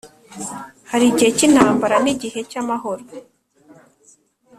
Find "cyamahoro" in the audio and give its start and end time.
2.49-3.03